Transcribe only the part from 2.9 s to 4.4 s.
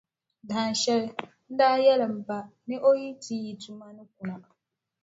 yi ti yi tuma ni kunna,